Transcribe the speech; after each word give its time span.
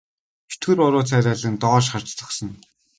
Чөтгөр 0.51 0.79
уруу 0.85 1.03
царайлан 1.09 1.55
доош 1.63 1.85
харж 1.91 2.09
зогсоно. 2.17 2.55